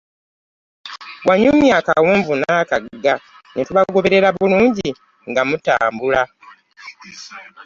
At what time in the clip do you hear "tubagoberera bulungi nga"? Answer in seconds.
3.67-5.41